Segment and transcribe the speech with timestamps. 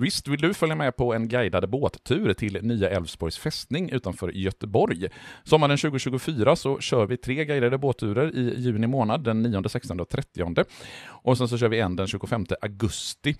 [0.00, 5.08] Visst vill du följa med på en guidad båttur till Nya Älvsborgs fästning utanför Göteborg?
[5.44, 10.08] Sommaren 2024 så kör vi tre guidade båtturer i juni månad, den 9, 16 och
[10.08, 10.64] 30.
[11.06, 13.36] Och sen så kör vi en den 25 augusti.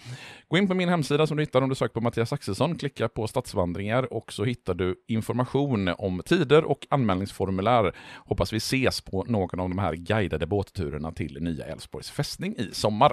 [0.48, 3.08] Gå in på min hemsida som du hittar om du söker på Mattias Axelsson, klicka
[3.08, 7.92] på stadsvandringar och så hittar du information om tider och anmälningsformulär.
[8.16, 12.68] Hoppas vi ses på någon av de här guidade båtturerna till Nya Älvsborgs fästning i
[12.72, 13.12] sommar.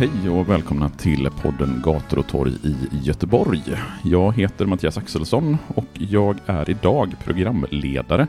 [0.00, 3.62] Hej och välkomna till podden Gator och torg i Göteborg.
[4.04, 8.26] Jag heter Mattias Axelsson och jag är idag programledare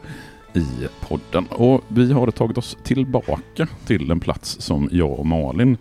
[0.54, 1.46] i podden.
[1.46, 5.78] Och vi har tagit oss tillbaka till en plats som jag och Malin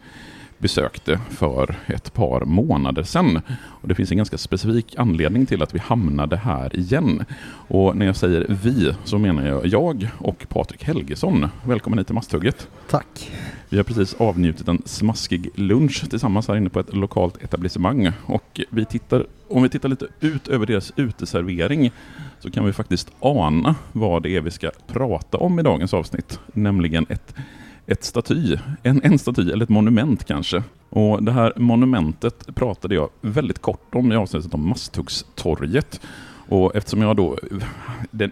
[0.61, 3.41] besökte för ett par månader sedan.
[3.61, 7.25] Och det finns en ganska specifik anledning till att vi hamnade här igen.
[7.69, 11.47] Och när jag säger vi så menar jag jag och Patrik Helgesson.
[11.65, 12.69] Välkommen hit till Masthugget.
[12.91, 13.33] Tack.
[13.69, 18.13] Vi har precis avnjutit en smaskig lunch tillsammans här inne på ett lokalt etablissemang.
[18.27, 21.91] Och vi tittar, om vi tittar lite ut över deras uteservering
[22.41, 26.41] så kan vi faktiskt ana vad det är vi ska prata om i dagens avsnitt.
[26.53, 27.35] Nämligen ett,
[27.91, 30.63] ett staty, en, en staty eller ett monument kanske.
[30.89, 36.01] Och det här monumentet pratade jag väldigt kort om i avsnittet om Masthuggstorget.
[36.51, 37.39] Och eftersom jag då,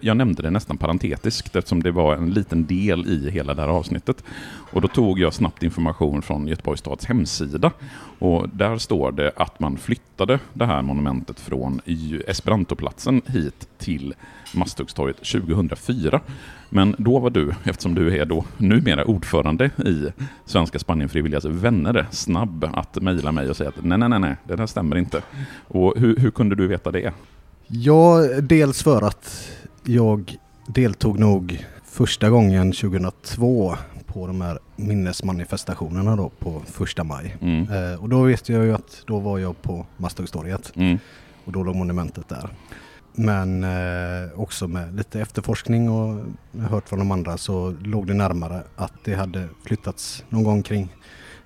[0.01, 3.69] jag nämnde det nästan parentetiskt eftersom det var en liten del i hela det här
[3.69, 4.23] avsnittet.
[4.71, 7.71] Och då tog jag snabbt information från Göteborgs stads hemsida.
[8.19, 11.81] Och där står det att man flyttade det här monumentet från
[12.27, 14.13] Esperantoplatsen hit till
[14.55, 16.21] Masthuggstorget 2004.
[16.69, 20.07] Men då var du, eftersom du är då numera ordförande i
[20.45, 24.55] Svenska Spanienfrivilligas vänner, snabb att mejla mig och säga att nej, nej, nej, nej, det
[24.55, 25.21] där stämmer inte.
[25.67, 27.13] Och hur, hur kunde du veta det?
[27.71, 29.49] Ja, dels för att
[29.83, 30.37] jag
[30.67, 33.75] deltog nog första gången 2002
[34.05, 37.35] på de här minnesmanifestationerna då på första maj.
[37.41, 37.69] Mm.
[37.71, 40.97] Eh, och då visste jag ju att då var jag på Masthuggstorget Mm.
[41.45, 42.49] och då låg monumentet där.
[43.13, 46.23] Men eh, också med lite efterforskning och
[46.69, 50.95] hört från de andra så låg det närmare att det hade flyttats någon gång kring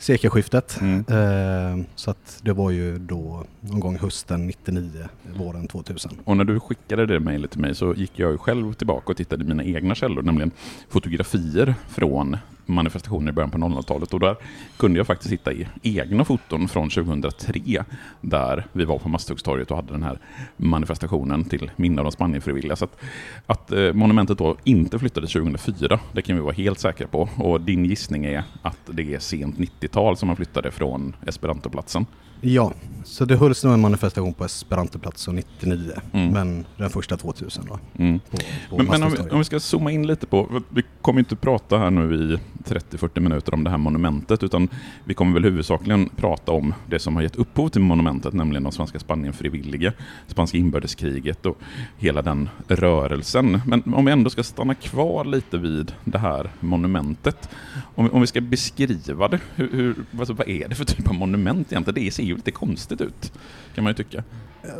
[0.04, 0.82] sekelskiftet.
[0.82, 1.00] Mm.
[1.00, 4.90] Eh, så att det var ju då någon gång hösten 99,
[5.36, 6.12] våren 2000.
[6.24, 9.18] Och när du skickade det mejlet till mig så gick jag ju själv tillbaka och
[9.18, 10.52] tittade i mina egna källor, nämligen
[10.90, 14.36] fotografier från manifestationer i början på 00-talet och där
[14.78, 17.84] kunde jag faktiskt hitta i egna foton från 2003
[18.22, 20.20] där vi var på Masthuggstorget och hade den här
[20.58, 22.76] manifestationen till minne av de Spanienfrivilliga.
[22.76, 23.02] Så att,
[23.46, 27.30] att eh, monumentet då inte flyttades 2004, det kan vi vara helt säkra på.
[27.36, 29.60] Och din gissning är att det är sent
[29.94, 32.06] 90-tal som man flyttade från Esperantoplatsen.
[32.46, 32.74] Ja,
[33.06, 36.30] så det hölls nog en manifestation på Esperantoplatsen 99, Mm.
[36.30, 37.80] men den första 2000 då.
[38.04, 38.20] Mm.
[38.20, 38.38] På,
[38.70, 41.36] på Men, men om, vi, om vi ska zooma in lite på, vi kommer inte
[41.36, 42.40] prata här nu i
[42.70, 44.68] 30-40 minuter om det här monumentet, utan
[45.06, 48.72] vi kommer väl huvudsakligen prata om det som har gett upphov till monumentet, nämligen de
[48.72, 49.94] svenska Spanienfrivilliga,
[50.28, 51.58] spanska inbördeskriget och
[51.98, 53.62] hela den rörelsen.
[53.68, 57.50] Men om vi ändå ska stanna kvar lite vid det här monumentet,
[57.96, 61.08] om, vi- om vi ska beskriva det, hur, hur, alltså, vad är det för typ
[61.08, 62.06] av monument egentligen?
[62.06, 63.32] Det ser ju lite konstigt ut,
[63.76, 64.24] kan man ju tycka.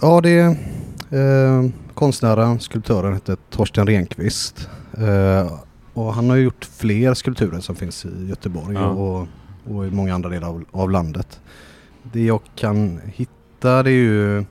[0.02, 0.50] Ja, det är
[1.10, 4.70] eh, konstnären, skulptören heter Torsten Renqvist.
[4.98, 5.60] Eh,
[5.94, 8.86] och han har ju gjort fler skulpturer som finns i Göteborg Ja.
[8.88, 9.28] och,
[9.66, 11.42] och i många andra delar av, av landet.
[12.04, 14.46] Det jag kan hitta det är ju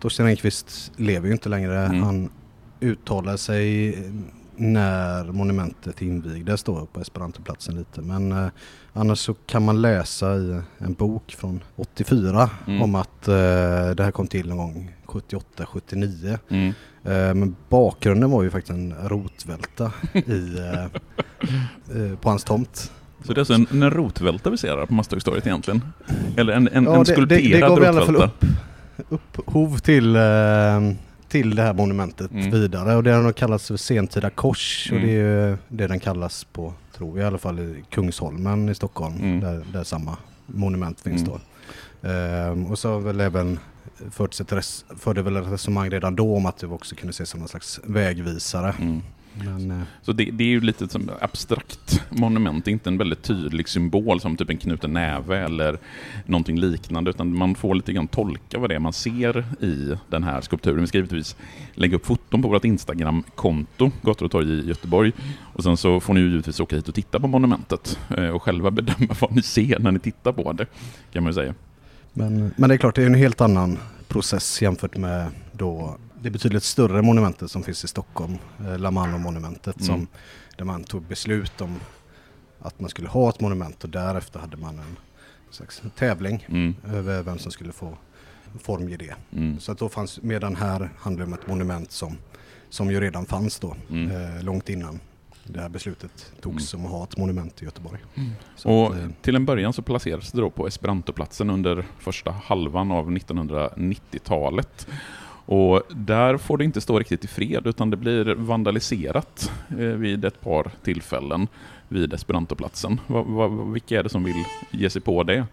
[0.00, 1.78] Torsten Renqvist lever ju inte längre.
[1.86, 2.02] Mm.
[2.02, 2.30] Han
[2.80, 3.98] uttalade sig
[4.56, 8.00] när monumentet invigdes då på Esperantoplatsen lite.
[8.00, 8.48] Men eh,
[8.94, 12.82] annars så kan man läsa i en bok från 84 Mm.
[12.82, 13.34] om att eh,
[13.96, 16.38] det här kom till någon gång 78-79.
[16.48, 16.68] Mm.
[17.04, 22.92] Eh, men bakgrunden var ju faktiskt en rotvälta i, eh, eh, på hans tomt.
[23.24, 25.82] Så det är alltså en, en rotvälta vi ser här på Masthuggstorget egentligen?
[26.36, 28.46] Eller en, en, Ja, en det, skulpterad det, det gav i alla fall rotvälta?
[29.08, 30.22] upp upphov till, eh,
[31.34, 32.50] till det här monumentet Mm.
[32.50, 35.08] vidare och det har nog kallats för sentida kors och Mm.
[35.08, 39.14] det är det den kallas på, tror jag i alla fall, i Kungsholmen i Stockholm
[39.16, 39.40] Mm.
[39.40, 40.16] där, där samma
[40.46, 41.32] monument finns Mm.
[41.32, 42.08] då.
[42.08, 43.58] Ehm, och så har väl även
[44.10, 47.28] förts ett res- förde väl ett resonemang redan då om att det också kunde ses
[47.28, 48.74] som någon slags vägvisare.
[49.34, 53.68] Men, eh, Så det, det är ju lite som abstrakt monument, inte en väldigt tydlig
[53.68, 55.78] symbol som typ en knuten näve eller
[56.26, 60.22] någonting liknande, utan man får lite grann tolka vad det är man ser i den
[60.22, 60.80] här skulpturen.
[60.80, 61.36] Vi ska givetvis
[61.74, 66.14] lägga upp foton på vårt Instagram-konto, Gator och torg i Göteborg, och sen så får
[66.14, 69.42] ni ju givetvis åka hit och titta på monumentet eh, och själva bedöma vad ni
[69.42, 70.66] ser när ni tittar på det,
[71.12, 71.54] kan man ju säga.
[72.12, 73.78] Men, men det är klart, det är en helt annan
[74.08, 79.76] process jämfört med då det betydligt större monumentet som finns i Stockholm, eh, La Mano-monumentet,
[79.76, 79.86] Mm.
[79.86, 80.06] som,
[80.56, 81.80] där man tog beslut om
[82.60, 84.96] att man skulle ha ett monument och därefter hade man en
[85.50, 87.96] slags tävling Mm, över vem som skulle få
[88.60, 89.14] formge det.
[89.32, 92.16] mm, Så att då fanns, medan här handlar det om ett monument som,
[92.70, 94.10] som ju redan fanns då, mm.
[94.36, 95.00] eh, långt innan
[95.46, 98.00] det här beslutet togs om att ha ett monument i Göteborg.
[98.56, 102.30] Så Och att, eh, till en början så placerades det då på Esperantoplatsen under första
[102.30, 104.86] halvan av 1990-talet.
[105.46, 110.24] Och där får det inte stå riktigt i fred utan det blir vandaliserat eh, vid
[110.24, 111.48] ett par tillfällen
[111.88, 113.00] vid Esperantoplatsen.
[113.06, 115.46] Va, va, vilka är det som vill ge sig på det?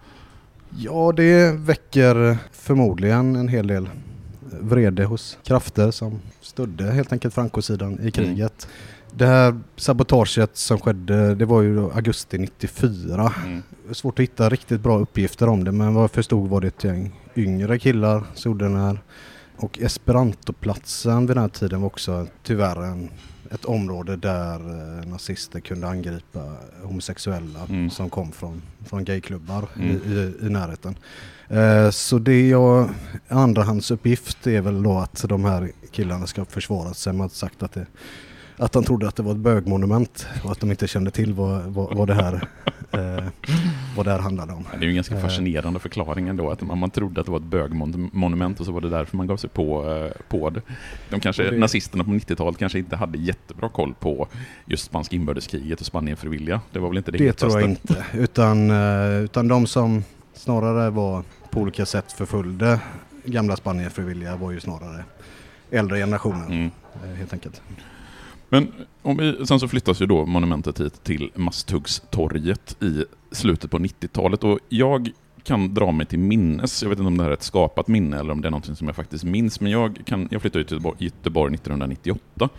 [0.77, 3.89] Ja, det väcker förmodligen en hel del
[4.59, 8.67] vrede hos krafter som stödde helt enkelt Franco-sidan i kriget.
[9.13, 13.33] Det här sabotaget som skedde, det var ju augusti 94.
[13.45, 13.63] Mm.
[13.91, 16.83] Svårt att hitta riktigt bra uppgifter om det, men vad jag förstod var det ett
[16.83, 18.99] gäng yngre killar som gjorde den här.
[19.61, 23.09] Och Esperantoplatsen vid den här tiden var också tyvärr en,
[23.51, 24.55] ett område där
[24.99, 26.53] eh, nazister kunde angripa
[26.83, 27.89] homosexuella Mm.
[27.89, 29.87] som kom från, från gayklubbar Mm.
[29.89, 30.95] i, i, i närheten.
[31.47, 32.89] Eh, så det jag,
[33.27, 37.73] andrahandsuppgift är väl då att de här killarna ska försvara sig med att sagt att
[37.73, 37.85] det
[38.61, 41.61] att de trodde att det var ett bögmonument och att de inte kände till vad,
[41.63, 42.33] vad, vad, det, här,
[42.91, 43.23] eh,
[43.97, 44.65] vad det här handlade om.
[44.71, 45.21] Det är ju en ganska Eh.
[45.21, 48.81] fascinerande förklaring ändå, att man, man trodde att det var ett bögmonument och så var
[48.81, 50.61] det därför man gav sig på, eh, på det.
[51.09, 54.27] De kanske, det- nazisterna på 90-talet kanske inte hade jättebra koll på
[54.65, 56.61] just spanska inbördeskriget och Spanienfrivilliga.
[56.71, 58.05] Det var väl inte det, Det tror jag inte.
[58.13, 60.03] Utan, eh, utan de som
[60.33, 62.79] snarare var på olika sätt förföljde
[63.25, 65.03] gamla Spanienfrivilliga var ju snarare
[65.71, 66.71] äldre generationen Mm.
[67.17, 67.61] helt enkelt.
[68.53, 68.71] Men
[69.01, 74.43] om vi, sen så flyttas ju då monumentet hit till Masthuggstorget i slutet på 90-talet
[74.43, 75.09] och jag
[75.43, 78.19] kan dra mig till minnes, jag vet inte om det här är ett skapat minne
[78.19, 80.73] eller om det är någonting som jag faktiskt minns, men jag, kan, jag flyttade till
[80.73, 82.49] Göteborg, Göteborg 1998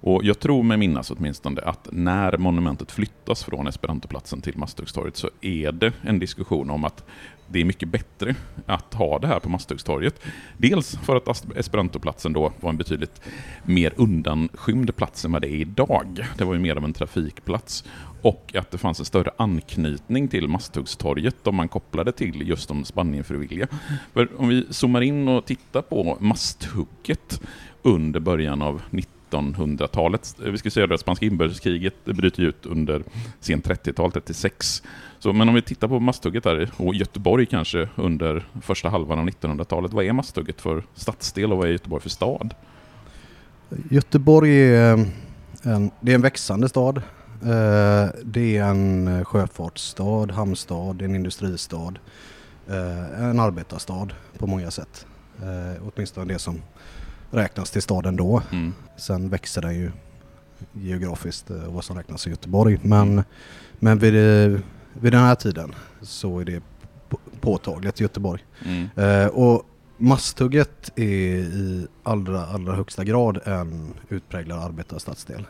[0.00, 5.30] och jag tror mig minnas åtminstone att när monumentet flyttas från Esperantoplatsen till Masthuggstorget så
[5.40, 7.04] är det en diskussion om att
[7.50, 8.34] det är mycket bättre
[8.66, 10.20] att ha det här på Masthuggstorget.
[10.56, 13.20] Dels för att Esperantoplatsen då var en betydligt
[13.64, 16.26] mer undanskymd plats än vad det är idag.
[16.38, 17.84] Det var ju mer av en trafikplats.
[18.22, 22.84] Och att det fanns en större anknytning till Masthuggstorget om man kopplade till just de
[22.84, 23.66] Spanienfrivilliga.
[24.12, 27.40] För om vi zoomar in och tittar på Masthugget
[27.82, 28.82] under början av
[29.30, 30.36] 1900-talet.
[30.44, 33.02] Eh, vi ska säga att spanska inbördeskriget bryter ju ut under
[33.40, 34.82] sent 30-tal, 36.
[35.18, 39.26] Så, men om vi tittar på Masthugget där, och Göteborg kanske under första halvan av
[39.28, 39.92] 1900-talet.
[39.92, 42.54] Vad är Masthugget för stadsdel och vad är Göteborg för stad?
[43.90, 45.06] Göteborg är
[45.62, 47.02] en, det är en växande stad.
[47.42, 51.94] Eh, Det är en sjöfartsstad, hamnstad, en industristad,
[52.68, 55.06] eh, en arbetarstad på många sätt.
[55.42, 56.62] Eh, Åtminstone det som
[57.30, 58.42] räknas till staden då.
[58.52, 58.74] Mm.
[58.96, 59.90] Sen växer den ju
[60.72, 62.78] geografiskt eh, vad som räknas som Göteborg.
[62.82, 63.22] Men,
[63.78, 64.60] men vid, eh,
[64.92, 66.62] vid den här tiden så är det
[67.08, 68.44] på- påtagligt Göteborg.
[68.64, 68.88] Mm.
[68.96, 69.62] Eh, och
[69.96, 75.46] Masthugget är i allra, allra högsta grad en utpräglad arbetarstadsdel.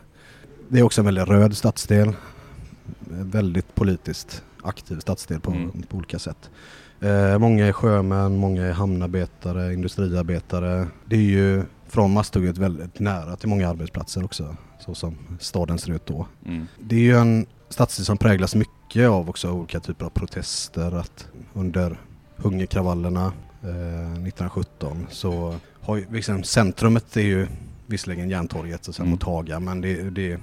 [0.69, 2.13] Det är också en väldigt röd stadsdel.
[3.11, 5.83] Väldigt politiskt aktiv stadsdel på, Mm.
[5.89, 6.51] på olika sätt.
[7.01, 10.87] Eh, många är sjömän, många är hamnarbetare, industriarbetare.
[11.05, 15.93] Det är ju från Masthugget väldigt nära till många arbetsplatser också, så som staden ser
[15.93, 16.27] ut då.
[16.47, 16.67] Mm.
[16.81, 20.93] Det är ju en stadsdel som präglas mycket av också olika typer av protester.
[20.99, 22.01] Att under
[22.37, 23.33] hungerkravallerna
[23.63, 27.47] eh, 1917 så har ju liksom centrumet är ju
[27.87, 29.11] visserligen Järntorget att säga, Mm.
[29.11, 30.39] mot Haga men det, det,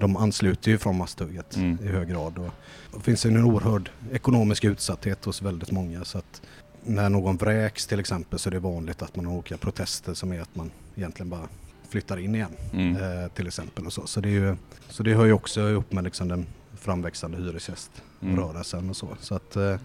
[0.00, 1.78] de ansluter ju från Masthugget Mm.
[1.82, 2.38] i hög grad.
[2.38, 2.52] Och
[2.98, 6.42] det finns en oerhörd ekonomisk utsatthet hos väldigt många så att
[6.84, 10.32] när någon vräks till exempel så är det vanligt att man har olika protester som
[10.32, 11.48] är att man egentligen bara
[11.88, 12.96] flyttar in igen Mm.
[12.96, 13.86] eh, till exempel.
[13.86, 14.06] Och så.
[14.06, 14.56] Så, det är ju,
[14.88, 16.46] så det hör ju också ihop med liksom den
[16.78, 18.90] framväxande hyresgäströrelsen Mm.
[18.90, 19.08] och så.
[19.20, 19.76] Så, att, eh,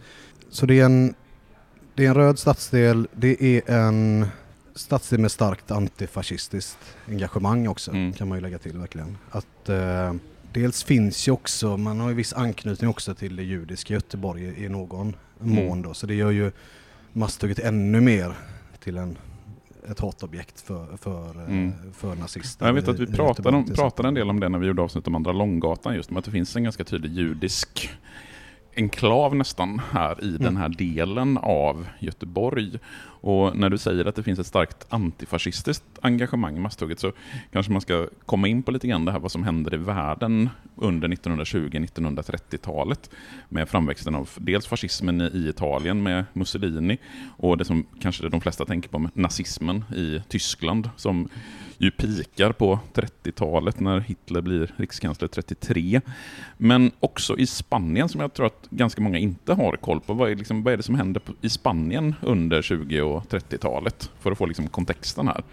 [0.50, 1.13] så det är en
[1.96, 4.25] Det är en röd stadsdel, det är en
[4.75, 6.77] stadsdel med starkt antifascistiskt
[7.08, 8.13] engagemang också Mm.
[8.13, 9.18] kan man ju lägga till verkligen.
[9.32, 10.13] Att eh,
[10.53, 14.65] dels finns ju också, man har ju viss anknytning också till det judiska Göteborg i,
[14.65, 15.65] i någon Mm.
[15.65, 16.51] mån då, så det gör ju
[17.13, 18.34] masstugget ännu mer
[18.80, 19.18] till en
[19.92, 21.74] ett hatobjekt för, för, eh, Mm.
[21.94, 22.65] för nazister.
[22.65, 25.08] Jag vet att vi pratade, om, pratade en del om det när vi gjorde avsnitt
[25.08, 27.89] om Andra Långgatan, just om att det finns en ganska tydlig judisk
[28.75, 30.42] enklav nästan här i Mm.
[30.42, 32.80] den här delen av Göteborg.
[33.24, 37.12] Och när du säger att det finns ett starkt antifascistiskt engagemang i Masthugget så
[37.51, 40.50] kanske man ska komma in på lite grann det här vad som händer i världen
[40.75, 43.10] under 1920-1930-talet
[43.50, 46.98] med framväxten av dels fascismen i Italien med Mussolini
[47.38, 51.30] och det som kanske de flesta tänker på med nazismen i Tyskland som
[51.77, 56.01] ju pikar på 30-talet när Hitler blir rikskansler 33.
[56.58, 60.13] Men också i Spanien som jag tror att ganska många inte har koll på.
[60.13, 64.12] Vad är, liksom, vad är det som händer i Spanien under 20 och 30-talet?
[64.20, 65.43] För att få liksom kontexten här.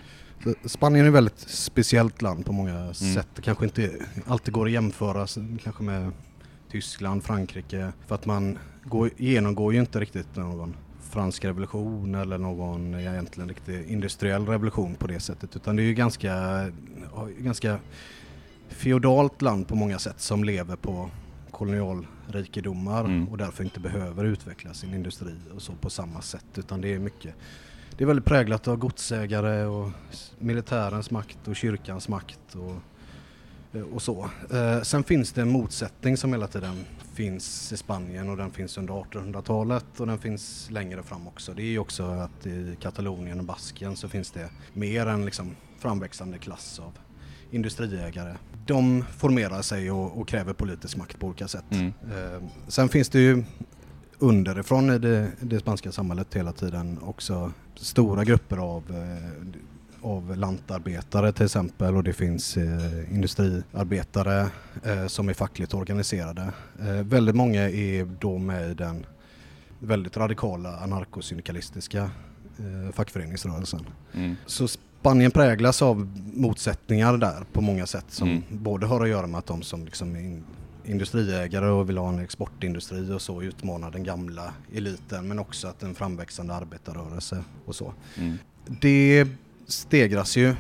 [0.65, 2.95] Spanien är ett väldigt speciellt land på många Mm.
[2.95, 3.29] sätt.
[3.35, 3.93] Det kanske inte
[4.27, 5.27] alltid går att jämföra
[5.63, 6.13] kanske med
[6.71, 7.93] Tyskland, Frankrike.
[8.07, 10.77] För att man går, genomgår ju inte riktigt någon
[11.11, 15.57] fransk revolution eller någon egentligen riktig industriell revolution på det sättet.
[15.57, 16.35] Utan det är ju ganska,
[17.39, 17.79] ganska
[18.69, 21.11] feodalt land på många sätt som lever på
[22.31, 23.29] kolonialrikedomar Mm.
[23.29, 26.45] och därför inte behöver utveckla sin industri och så på samma sätt.
[26.59, 27.35] Utan det är mycket
[27.97, 29.91] det är väldigt präglat av godsägare och
[30.39, 32.77] militärens makt och kyrkans makt och,
[33.79, 34.31] eh, och så.
[34.53, 36.85] Eh, sen finns det en motsättning som hela tiden
[37.15, 41.55] finns i Spanien och den finns under 1800-talet och den finns längre fram också.
[41.55, 45.57] Det är ju också att i Katalonien och Baskien så finns det mer en liksom
[45.79, 46.93] framväxande klass av
[47.51, 48.37] industriägare.
[48.67, 51.65] De formerar sig och, och kräver politisk makt på olika sätt.
[51.71, 51.87] Mm.
[51.87, 53.45] Eh, sen finns det ju
[54.19, 61.33] underifrån i det, det spanska samhället hela tiden också stora grupper av, eh, av lantarbetare
[61.33, 64.49] till exempel och det finns eh, industriarbetare
[64.85, 66.53] eh, som är fackligt organiserade.
[66.81, 69.07] Eh, väldigt många är då med i den
[69.79, 72.11] väldigt radikala anarkosyndikalistiska
[72.59, 73.87] eh, fackföreningsrörelsen.
[74.15, 74.37] Mm.
[74.47, 74.69] Så
[75.01, 78.43] Spanien präglas av motsättningar där på många sätt som Mm.
[78.51, 80.45] både har att göra med att de som liksom är in,
[80.85, 85.83] industriägare och vill ha en exportindustri och så utmanar den gamla eliten men också att
[85.83, 87.95] en framväxande arbetarrörelse och så.
[88.17, 88.39] Mm.
[88.81, 89.27] Det
[89.67, 90.55] stegras ju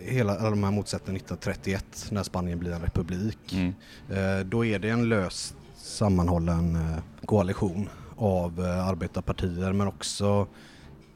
[0.00, 3.52] hela alla de här motsättningarna 1931 när Spanien blir en republik.
[3.52, 3.74] Mm.
[4.10, 10.46] Eh, Då är det en löst sammanhållen eh, koalition av eh, arbetarpartier men också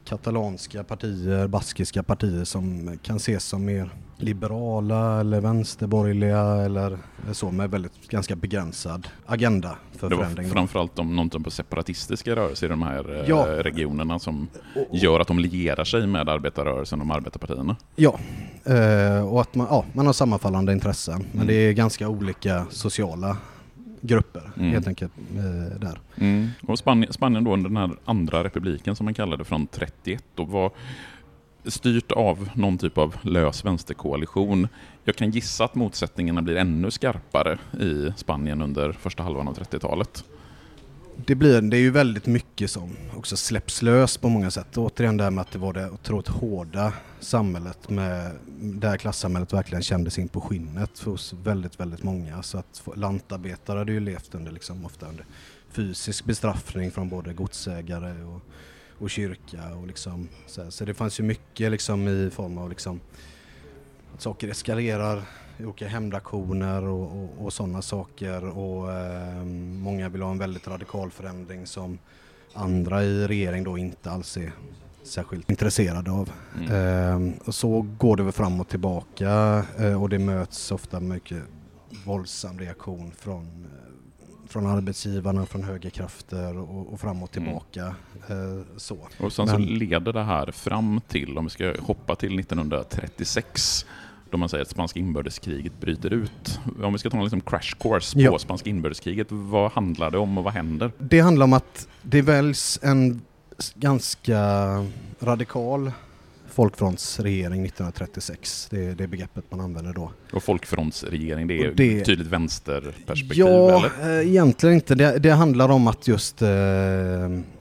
[0.05, 6.97] katalanska partier, baskiska partier som kan ses som mer liberala eller vänsterborgerliga eller
[7.31, 10.47] så med väldigt ganska begränsad agenda för Det var förändring.
[10.47, 10.53] då.
[10.53, 13.45] framförallt om någon typ av separatistiska rörelser i de här eh, Ja.
[13.63, 14.47] regionerna som
[14.91, 17.75] gör att de lierar sig med arbetarrörelsen och arbetarpartierna.
[17.95, 18.19] Ja,
[18.65, 21.47] eh, och att man, ja, man har sammanfallande intressen men Mm.
[21.47, 23.37] det är ganska olika sociala
[24.05, 24.71] grupper Mm.
[24.71, 25.99] helt enkelt eh, där.
[26.15, 26.49] Mm.
[26.67, 30.43] Och Spanien, Spanien då under den här andra republiken som man kallade från 31 då
[30.43, 30.71] var
[31.65, 34.67] styrt av någon typ av lös vänsterkoalition.
[35.03, 40.23] Jag kan gissa att motsättningarna blir ännu skarpare i Spanien under första halvan av 30-talet.
[41.17, 44.77] Det, blir, det är ju väldigt mycket som också släpps lös på många sätt.
[44.77, 49.83] Återigen det här med att det var det otroligt hårda samhället med, där klassamhället verkligen
[49.83, 52.43] kändes in på skinnet hos väldigt, väldigt många.
[52.43, 55.25] Så att lantarbetare hade ju levt under, liksom, ofta under
[55.71, 58.41] fysisk bestraffning från både godsägare och,
[58.97, 59.75] och kyrka.
[59.75, 62.99] Och liksom, så, så det fanns ju mycket liksom, i form av liksom,
[64.13, 65.23] att saker eskalerar
[65.59, 68.57] olika hämndaktioner och, och, och sådana saker.
[68.57, 69.43] Och eh,
[69.81, 71.97] många vill ha en väldigt radikal förändring som
[72.53, 74.51] andra i regering då inte alls är
[75.03, 76.29] särskilt intresserade av.
[76.57, 77.29] Mm.
[77.31, 81.43] Eh, och så går det väl fram och tillbaka eh, och det möts ofta mycket
[82.05, 87.47] våldsam reaktion från, eh, från arbetsgivarna, från högerkrafter och, och fram och Mm.
[87.49, 87.95] tillbaka.
[88.29, 88.97] Eh, så.
[89.19, 93.85] Och sen så Men- leder det här fram till, om vi ska hoppa till 1936,
[94.33, 96.59] då man säger att spanska inbördeskriget bryter ut.
[96.83, 98.39] Om vi ska ta en liksom crash course på Ja.
[98.39, 100.91] spanska inbördeskriget, vad handlar det om och vad händer?
[100.99, 103.21] Det handlar om att det väljs en
[103.75, 104.39] ganska
[105.19, 105.91] radikal
[106.49, 108.67] folkfrontsregering 1936.
[108.71, 110.11] Det är det begreppet man använder då.
[110.33, 114.19] Och folkfrontsregering, det är Och det- tydligt vänsterperspektiv Ja, eller?
[114.21, 114.95] eh, egentligen inte.
[114.95, 116.49] Det, det handlar om att just eh,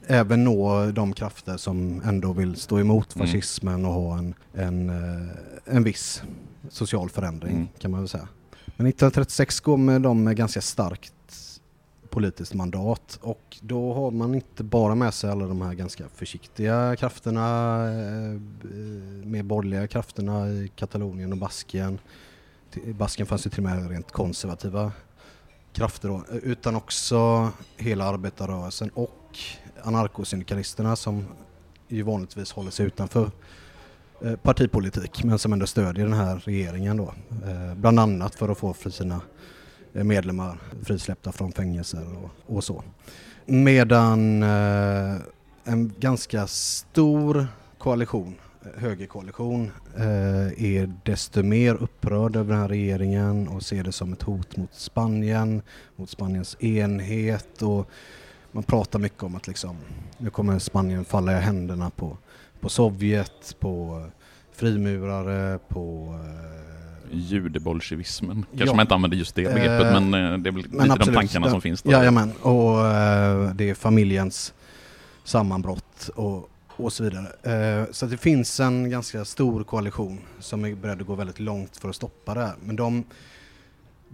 [0.07, 3.26] även nå de krafter som ändå vill stå emot Mm.
[3.26, 6.23] fascismen och ha en, en, eh, en viss
[6.69, 7.69] social förändring Mm.
[7.78, 8.28] kan man väl säga.
[8.76, 11.12] Men 1936 går med de med ganska starkt
[12.11, 16.97] politiskt mandat och då har man inte bara med sig alla de här ganska försiktiga
[16.97, 18.40] krafterna, eh,
[19.25, 21.99] mer borgerliga krafterna i Katalonien och Baskien.
[22.85, 24.92] I Baskien fanns det till och med rent konservativa
[25.73, 29.38] krafter då, utan också hela arbetarrörelsen och
[29.83, 31.25] anarkosyndikalisterna som
[31.88, 33.31] ju vanligtvis håller sig utanför
[34.25, 37.14] Eh, partipolitik men som ändå stödjer den här regeringen då.
[37.47, 39.21] Eh, bland annat för att få för sina
[39.93, 42.85] eh, medlemmar frisläppta från fängelser och, och så.
[43.47, 44.43] Medan
[45.64, 47.47] en ganska stor
[47.79, 48.35] koalition,
[48.76, 49.71] högerkoalition,
[50.57, 54.75] är desto mer upprörd över den här regeringen och ser det som ett hot mot
[54.75, 55.62] Spanien,
[55.97, 57.88] mot Spaniens enhet och
[58.52, 59.76] man pratar mycket om att liksom,
[60.19, 62.19] nu kommer Spanien falla i händerna på,
[62.62, 64.04] på Sovjet, på
[64.52, 68.47] frimurare, på eh, judebolsjevismen.
[68.50, 68.75] Kanske ja.
[68.75, 71.14] man inte använder just det begreppet eh, men eh, det är väl lite absolut, de
[71.14, 71.92] tankarna som finns där.
[71.92, 74.54] Jajamän, och eh, det är familjens
[75.25, 77.26] sammanbrott och, och så vidare.
[77.42, 81.76] Eh, så det finns en ganska stor koalition som är beredd att gå väldigt långt
[81.76, 82.54] för att stoppa det här.
[82.64, 83.04] Men de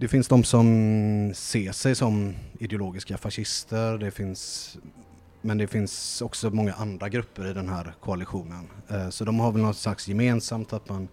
[0.00, 3.98] det finns de som ser sig som ideologiska fascister.
[3.98, 4.76] Det finns,
[5.40, 8.68] men det finns också många andra grupper i den här koalitionen.
[8.88, 11.08] Eh, så de har väl något slags gemensamt att man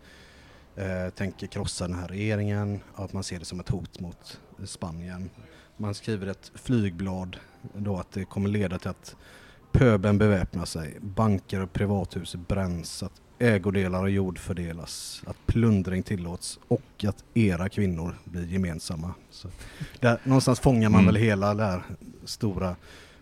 [0.75, 4.39] eh, tänker krossa den här regeringen och att man ser det som ett hot mot
[4.65, 5.29] Spanien.
[5.77, 7.37] Man skriver ett flygblad
[7.73, 9.15] då att det kommer leda till att
[9.71, 16.59] pöben beväpnar sig, banker och privathus bränns, att ägodelar och jord fördelas, att plundring tillåts
[16.67, 19.13] och att era kvinnor blir gemensamma.
[19.29, 19.49] Så
[19.99, 21.13] där, någonstans fångar man mm.
[21.13, 21.83] väl hela det här
[22.25, 22.75] stora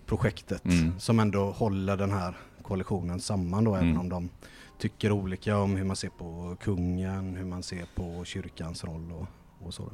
[0.06, 1.00] projektet mm.
[1.00, 3.90] som ändå håller den här koalitionen samman då, mm.
[3.90, 4.30] även om de
[4.80, 9.28] tycker olika om hur man ser på kungen, hur man ser på kyrkans roll och,
[9.68, 9.92] och så.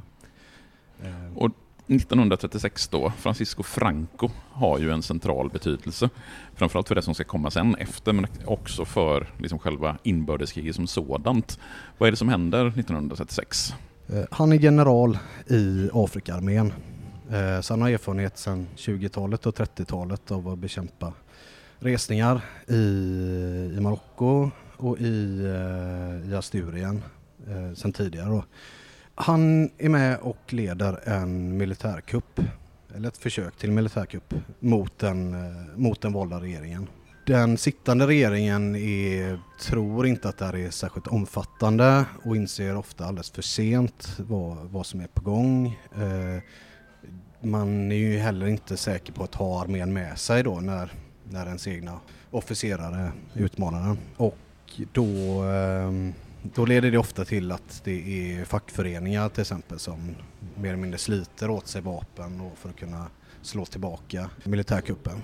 [1.35, 1.51] Och
[1.89, 6.09] 1936 då, Francisco Franco har ju en central betydelse.
[6.55, 10.87] Framförallt för det som ska komma sen efter, men också för liksom själva inbördeskriget som
[10.87, 11.59] sådant.
[11.97, 13.73] Vad är det som händer 1936?
[14.07, 16.73] Eh, han är general i Afrikaarmén.
[17.31, 21.13] Eh, så han har erfarenhet sedan 20-talet och 30-talet av att bekämpa
[21.79, 22.75] resningar i,
[23.77, 27.03] i Marocko och i, eh, i Asturien
[27.47, 28.29] eh, sedan tidigare.
[28.29, 28.43] Då.
[29.15, 32.39] Han är med och leder en militärkupp,
[32.95, 36.87] eller ett försök till militärkupp mot den, eh, mot den valda regeringen.
[37.25, 43.05] Den sittande regeringen är, tror inte att det här är särskilt omfattande och inser ofta
[43.05, 45.67] alldeles för sent vad, vad som är på gång.
[45.95, 46.43] Eh,
[47.41, 50.91] man är ju heller inte säker på att ha armén med sig då när,
[51.23, 51.99] när ens egna
[52.31, 53.97] officerare utmanar den.
[54.17, 54.37] Och
[54.93, 55.05] då
[55.43, 60.15] ehm, då leder det ofta till att det är fackföreningar till exempel som
[60.55, 63.07] mer eller mindre sliter åt sig vapen för att kunna
[63.41, 65.23] slå tillbaka militärkuppen.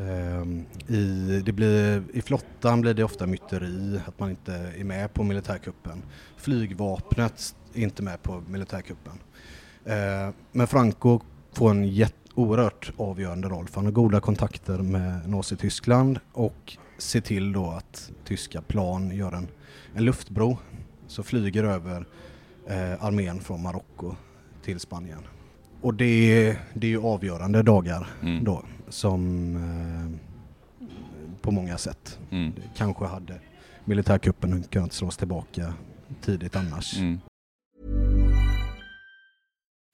[0.00, 5.14] Ehm, I, det blir, I flottan blir det ofta myteri, att man inte är med
[5.14, 6.02] på militärkuppen.
[6.36, 9.18] Flygvapnet är inte med på militärkuppen.
[9.86, 11.20] Ehm, men Franco
[11.52, 17.20] får en jätte, oerhört avgörande roll för han har goda kontakter med Nazityskland och ser
[17.20, 19.48] till då att tyska plan gör en
[19.94, 20.58] en luftbro
[21.06, 22.06] som flyger över
[22.66, 24.14] eh, armén från Marocko
[24.62, 25.22] till Spanien.
[25.80, 28.44] Och det är, det är ju avgörande dagar mm.
[28.44, 30.88] då som eh,
[31.40, 32.18] på många sätt.
[32.30, 32.52] Mm.
[32.76, 33.40] Kanske hade
[33.84, 35.74] militärkuppen kunnat slås tillbaka
[36.20, 36.98] tidigt annars.
[36.98, 37.20] Mm.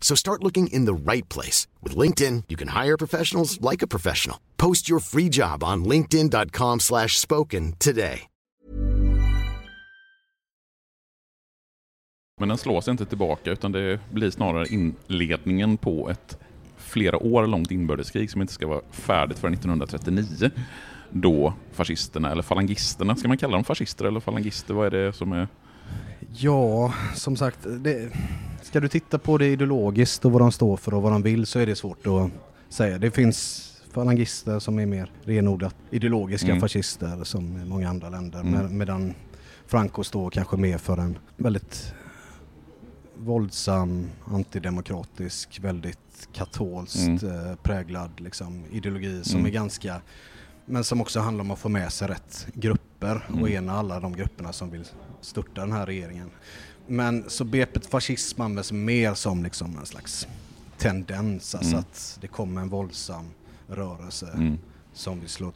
[0.00, 1.68] So start looking in the right place.
[1.82, 4.36] With LinkedIn, you can hire professionals like a professional.
[4.56, 8.20] Post your free job on linkedin.com slash spoken today.
[12.40, 16.38] Men den slås inte tillbaka utan det blir snarare inledningen på ett
[16.76, 20.50] flera år långt inbördeskrig som inte ska vara färdigt förrän 1939.
[21.10, 24.74] Då fascisterna, eller falangisterna, ska man kalla dem fascister eller falangister?
[24.74, 25.48] Vad är det som är
[26.36, 28.12] Ja, som sagt, det,
[28.68, 31.46] ska du titta på det ideologiskt och vad de står för och vad de vill
[31.46, 32.30] så är det svårt att
[32.74, 32.98] säga.
[32.98, 36.60] Det finns falangister som är mer renodlat ideologiska Mm.
[36.60, 38.40] fascister som i många andra länder.
[38.40, 38.52] Mm.
[38.52, 39.14] Med, medan
[39.66, 41.94] Franco står kanske mer för en väldigt
[43.16, 49.46] våldsam, antidemokratisk, väldigt katolskt eh, präglad liksom, ideologi som Mm.
[49.46, 50.00] är ganska
[50.66, 53.52] men som också handlar om att få med sig rätt grupper och Mm.
[53.52, 54.84] ena alla de grupperna som vill
[55.20, 56.30] störta den här regeringen.
[56.88, 60.26] Men så begreppet fascism används mer som liksom en slags
[60.78, 61.80] tendens, alltså Mm.
[61.80, 63.24] att det kommer en våldsam
[63.68, 64.58] rörelse Mm.
[64.98, 65.52] Som vill slå,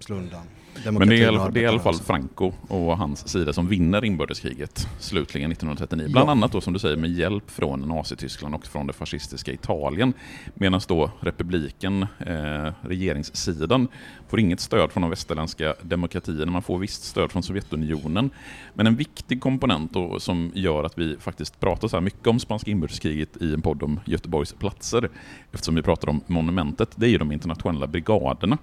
[0.00, 0.42] slå undan
[0.84, 1.94] Men det är, det är i alla fall.
[1.94, 6.08] Franco och hans sida som vinner inbördeskriget slutligen 1939.
[6.12, 6.32] Bland Ja.
[6.32, 10.12] annat då som du säger med hjälp från Nazityskland och från det fascistiska Italien.
[10.54, 13.88] Medan då republiken, eh, regeringssidan,
[14.28, 16.52] får inget stöd från de västerländska demokratierna.
[16.52, 18.30] Man får visst stöd från Sovjetunionen.
[18.74, 22.40] Men en viktig komponent då, som gör att vi faktiskt pratar så här mycket om
[22.40, 25.08] spanska inbördeskriget i en podd om Göteborgs platser,
[25.52, 28.58] eftersom vi pratar om monumentet, det är ju de internationella brigaderna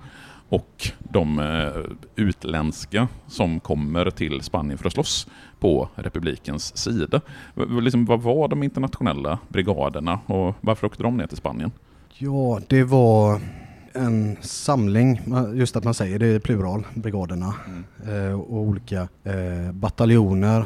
[0.54, 1.84] och de eh,
[2.16, 5.28] utländska som kommer till Spanien för att slåss
[5.60, 7.22] på republikens sida.
[7.82, 11.72] Liksom, vad var de internationella brigaderna och varför åkte de ner till Spanien?
[12.18, 13.42] Ja, det var
[13.94, 15.22] en samling,
[15.54, 17.54] just att man säger det är plural, brigaderna
[18.08, 20.66] eh, och olika eh, bataljoner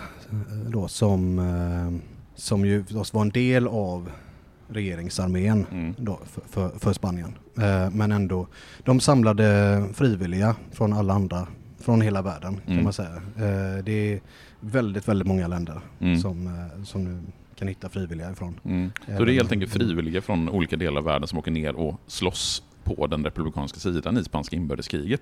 [0.65, 2.01] då, som,
[2.35, 4.09] som ju var en del av
[4.69, 5.93] regeringsarmén Mm.
[5.97, 7.33] då, för, för, för Spanien.
[7.57, 8.47] Eh, men ändå,
[8.83, 11.47] de samlade frivilliga från alla andra,
[11.79, 12.83] från hela världen kan Mm.
[12.83, 13.15] man säga.
[13.35, 14.19] Eh, det är
[14.59, 16.17] väldigt, väldigt många länder Mm.
[16.19, 17.21] som, eh, som nu
[17.55, 18.59] kan hitta frivilliga ifrån.
[18.65, 18.91] Mm.
[19.17, 21.99] Så det är helt enkelt frivilliga från olika delar av världen som åker ner och
[22.07, 22.63] slåss
[22.95, 25.21] på den republikanska sidan i spanska inbördeskriget.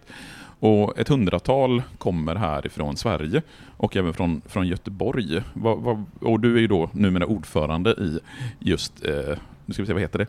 [0.59, 3.41] Och ett hundratal kommer härifrån Sverige
[3.77, 5.41] och även från, från Göteborg.
[5.53, 8.19] Vad- vad- och du är ju då numera ordförande i
[8.59, 10.27] just, eh, nu ska vi se, vad heter det?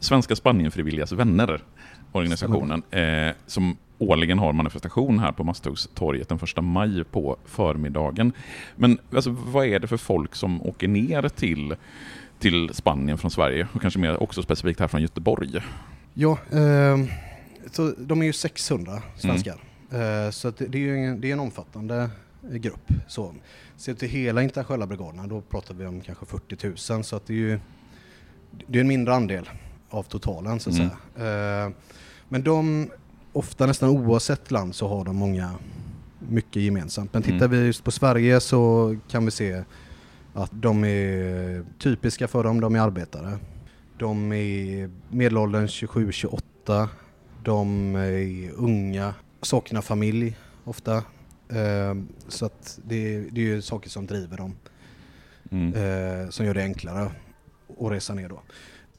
[0.00, 1.60] Svenska Spanienfrivilligas vänner,
[2.12, 8.32] organisationen, eh, som årligen har manifestation här på Masthuggstorget den första maj på förmiddagen.
[8.76, 11.74] Men alltså, vad är det för folk som åker ner till
[12.38, 15.60] till Spanien från Sverige och kanske mer också specifikt här från Göteborg.
[16.14, 17.06] Ja, ehm,
[17.72, 19.60] så de är ju 600 svenskar.
[19.90, 22.10] Eh, så det, det är ju en, det är en omfattande
[22.50, 22.88] eh, grupp.
[23.08, 23.34] Så.
[23.76, 27.32] Ser till hela internationella brigaderna då pratar vi om kanske 40 000 så att det
[27.32, 27.60] är ju
[28.66, 29.48] det är en mindre andel
[29.90, 30.88] av totalen så att Mm.
[31.14, 31.64] säga.
[31.66, 31.70] Eh,
[32.28, 32.90] men de,
[33.32, 35.50] ofta nästan oavsett land så har de många,
[36.28, 37.12] mycket gemensamt.
[37.12, 37.50] Men tittar Mm.
[37.50, 39.62] vi just på Sverige så kan vi se
[40.34, 43.38] att de är typiska för dem, de är arbetare.
[43.98, 46.88] De är medelåldern 27-28.
[47.44, 50.96] De är unga, saknar familj ofta.
[51.48, 51.94] Eh,
[52.28, 54.56] så att det, det är ju saker som driver dem,
[55.50, 55.74] Mm.
[55.74, 57.02] eh, som gör det enklare
[57.80, 58.42] att resa ner då.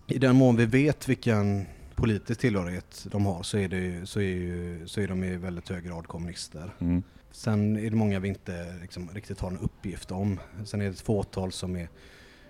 [0.08, 4.19] I den mån vi vet vilken politisk tillhörighet de har så är, det, ju- så
[4.19, 6.73] är, ju, så är de i väldigt hög grad kommunister.
[6.79, 7.03] Mm.
[7.31, 10.39] Sen är det många vi inte liksom, riktigt har en uppgift om.
[10.65, 11.89] Sen är det ett fåtal som är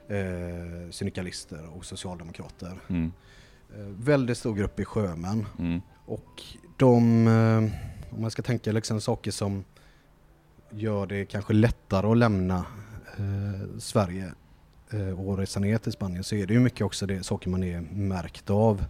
[0.07, 2.79] eh, syndikalister och socialdemokrater.
[2.87, 3.11] Mm.
[3.75, 5.45] Eh, väldigt stor grupp är sjömän.
[5.59, 5.81] Mm.
[6.05, 6.43] Och
[6.77, 9.63] de, eh, om man ska tänka liksom saker som
[10.69, 12.65] gör det kanske lättare att lämna
[13.17, 14.31] eh, Sverige
[14.89, 17.63] eh, och resa ner till Spanien så är det ju mycket också det saker man
[17.63, 18.85] är märkt av.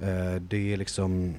[0.00, 1.34] Eh, det är liksom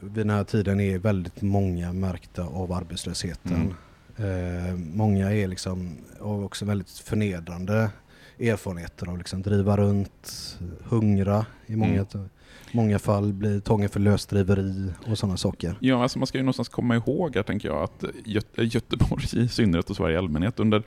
[0.00, 3.74] vid den här tiden är väldigt många märkta av arbetslösheten.
[4.16, 7.90] Eh, många är liksom har också väldigt förnedrande
[8.40, 12.28] erfarenheter av liksom driva runt, hungra i många, Mm.
[12.72, 15.74] många fall, bli tagen för lösdriveri och sådana saker.
[15.80, 19.48] Ja, alltså man ska ju någonstans komma ihåg här, tänker jag, att Gö- Göteborg i
[19.48, 20.82] synnerhet och Sverige i allmänhet under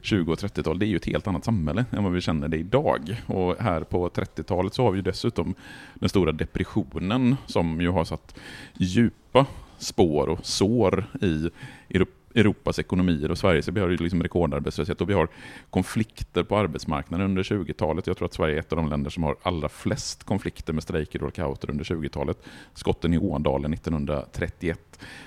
[0.00, 2.56] 20 och 30-talet, det är ju ett helt annat samhälle än vad vi känner det
[2.56, 3.22] idag.
[3.26, 5.54] Och här på 30-talet så har vi dessutom
[5.94, 8.34] den stora depressionen som ju har satt
[8.78, 9.46] djupa
[9.78, 11.50] spår och sår i
[11.88, 13.62] Euro- Europas ekonomier och Sverige.
[13.62, 15.28] Så vi har ju liksom rekordarbetslöshet och vi har
[15.70, 18.06] konflikter på arbetsmarknaden under 20-talet.
[18.06, 20.82] Jag tror att Sverige är ett av de länder som har allra flest konflikter med
[20.82, 22.38] strejker och lockouter under 20-talet.
[22.74, 24.80] Skotten i Ådalen 1931.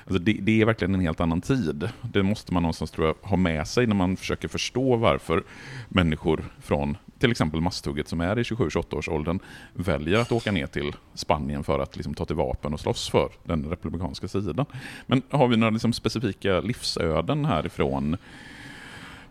[0.05, 1.89] Alltså det, det är verkligen en helt annan tid.
[2.01, 5.43] Det måste man någonstans tror jag, ha med sig när man försöker förstå varför
[5.89, 9.39] människor från till exempel Masthugget som är i 27-28 års åldern
[9.73, 13.29] väljer att åka ner till Spanien för att liksom ta till vapen och slåss för
[13.43, 14.65] den republikanska sidan.
[15.05, 16.59] Men har vi några liksom specifika
[16.97, 18.17] livsöden härifrån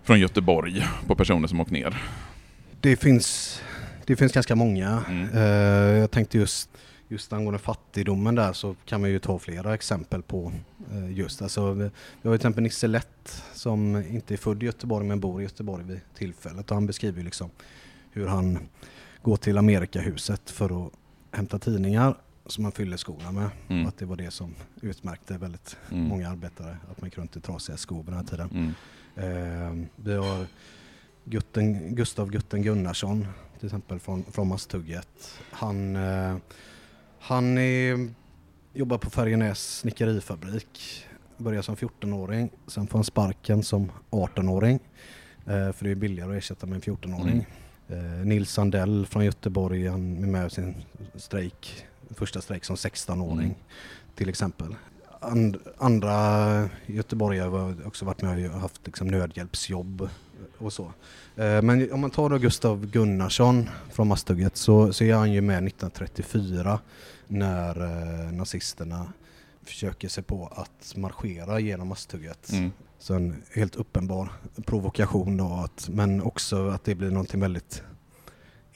[0.02, 2.02] från Göteborg på personer som åkt ner?
[2.81, 3.61] Det finns,
[4.07, 5.02] det finns ganska många.
[5.09, 5.29] Mm.
[5.35, 6.70] Eh, jag tänkte just,
[7.09, 10.52] just angående fattigdomen där så kan man ju ta flera exempel på
[10.92, 11.42] eh, just.
[11.42, 11.90] Alltså, vi,
[12.22, 15.44] vi har till exempel Nisse Lätt som inte är född i Göteborg men bor i
[15.44, 17.50] Göteborg vid tillfället och han beskriver liksom
[18.12, 18.59] hur han
[19.22, 20.92] går till Amerikahuset för att
[21.33, 22.14] hämta tidningar
[22.46, 23.50] som man fyller skorna med.
[23.68, 23.87] Mm.
[23.87, 26.04] Att det var det som utmärkte väldigt Mm.
[26.04, 28.50] många arbetare, att man gick runt i trasiga skor på den här tiden.
[29.16, 29.82] Mm.
[29.82, 30.46] Eh, vi har
[31.24, 33.26] Gutten, Gustav Gutten Gunnarsson
[33.59, 35.38] till exempel från, från Masthugget.
[35.50, 36.37] Han, eh,
[37.20, 38.09] han är,
[38.72, 41.02] jobbar på Färjenäs snickerifabrik.
[41.38, 44.78] Börjar som 14-åring, sen får han sparken som 18-åring.
[45.46, 47.46] Eh, för det är billigare att ersätta med en 14-åring.
[47.88, 50.74] Eh, Nils Sandell från Göteborg, han är med sin
[51.14, 53.55] strejk, första strejk som 16-åring Mm.
[54.14, 54.75] till exempel.
[55.21, 60.09] And, andra göteborgare har också varit med och haft liksom, nödhjälpsjobb
[60.59, 60.92] och så.
[61.37, 65.40] Eh, men om man tar då Gustav Gunnarsson från Masthugget så, så är han ju
[65.40, 66.79] med 1934
[67.27, 69.12] när eh, nazisterna
[69.64, 72.53] försöker sig på att marschera genom Masthugget.
[72.53, 72.73] Mm.
[72.99, 74.33] Så en helt uppenbar
[74.66, 77.83] provokation då, att, men också att det blir någonting väldigt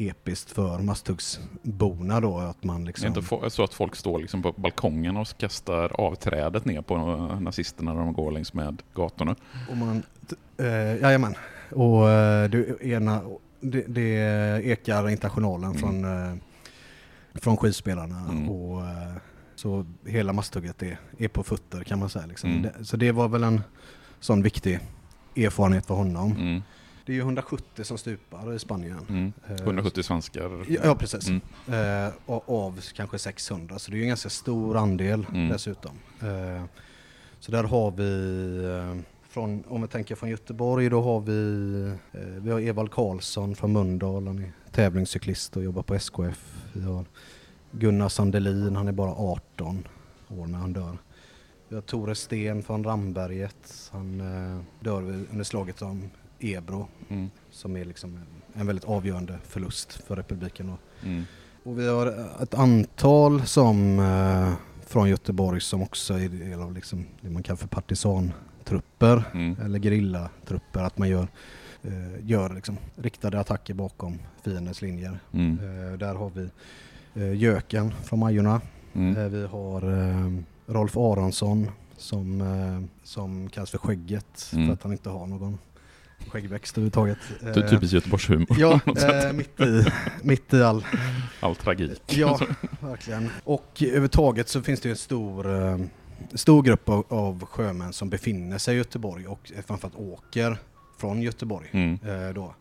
[0.01, 3.07] episkt för Masthuggsborna då, att man Det är liksom...
[3.09, 7.93] inte så att folk står liksom på balkongen och kastar avträdet ner på eh, nazisterna
[7.93, 9.37] när de går längs med gatorna.
[9.71, 10.03] Och man,
[10.59, 10.67] eh,
[11.01, 11.35] jajamän.
[11.71, 13.23] Och eh, det, ena,
[13.61, 14.11] det, det
[14.65, 15.81] ekar internationalen Mm.
[15.81, 16.37] från, eh,
[17.35, 18.19] från skidspelarna.
[18.31, 18.49] Mm.
[18.51, 18.83] Och,
[19.55, 22.27] så hela masthugget är, är på fötter kan man säga.
[22.27, 22.51] Liksom.
[22.51, 22.85] Mm.
[22.85, 23.61] Så det var väl en
[24.21, 24.81] sån viktig
[25.37, 26.63] erfarenhet för honom.
[27.11, 29.07] Det är ju 170 som stupar i Spanien.
[29.09, 29.33] Mm.
[29.49, 30.64] Eh, 170 svenskar.
[30.85, 31.29] Ja, precis.
[31.29, 31.40] Mm.
[32.07, 35.49] Eh, och av kanske 600 så det är ju en ganska stor andel Mm.
[35.49, 35.90] dessutom.
[36.20, 36.64] Eh,
[37.40, 42.20] så där har vi, eh, från, om vi tänker från Göteborg, då har vi, eh,
[42.20, 46.64] vi har Evald Karlsson från Mölndal, han är tävlingscyklist och jobbar på SKF.
[46.73, 47.05] Vi har
[47.70, 49.88] Gunnar Sandelin, han är bara 18
[50.29, 50.99] år när han dör.
[51.68, 57.31] Vi har Tore Sten från Ramberget, han eh, dör under slaget om Ebro Mm.
[57.50, 58.18] som är liksom
[58.55, 60.70] en, väldigt avgörande förlust för republiken.
[60.70, 61.24] Och, Mm.
[61.64, 62.07] och vi har
[62.42, 64.53] ett antal som eh,
[64.87, 69.57] från Göteborg som också är del av liksom det man kallar för partisantrupper Mm.
[69.64, 70.81] eller gerillatrupper.
[70.83, 71.29] Att man gör,
[71.83, 75.18] eh, gör liksom riktade attacker bakom fiendens linjer.
[75.33, 75.59] Mm.
[75.59, 76.48] Eh, där har vi
[77.22, 78.61] eh, Jöken från Majorna.
[78.92, 79.16] Mm.
[79.16, 80.33] Eh, vi har eh,
[80.66, 84.66] Rolf Aronsson som, eh, som kallas för Skägget Mm.
[84.66, 85.59] för att han inte har någon
[86.28, 87.18] skäggväxt överhuvudtaget.
[87.54, 88.56] Ty- Eh, Typiskt Göteborgshumor.
[88.59, 88.80] Ja,
[89.26, 89.85] eh, mitt, i,
[90.22, 90.85] mitt i all...
[91.40, 92.02] All tragik.
[92.06, 92.40] Ja,
[92.80, 93.30] verkligen.
[93.44, 95.78] Och överhuvudtaget så finns det ju en stor, eh,
[96.35, 100.56] stor grupp av, av sjömän som befinner sig i Göteborg och framförallt åker
[100.98, 101.68] från Göteborg.
[101.72, 101.98] Mm.
[102.35, 102.54] Då.